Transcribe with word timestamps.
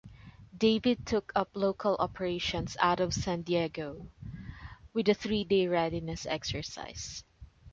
David 0.57 1.05
took 1.05 1.31
up 1.35 1.51
local 1.53 1.95
operations 1.99 2.75
out 2.79 2.99
of 2.99 3.13
San 3.13 3.43
Diego 3.43 4.09
with 4.95 5.07
a 5.09 5.13
three-day 5.13 5.67
readiness 5.67 6.25
exercise. 6.25 7.23